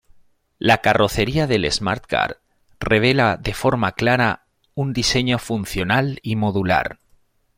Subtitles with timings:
[0.57, 2.39] La carrocería del Smart Car
[2.79, 6.97] revela de forma clara, un diseño funcional y modular.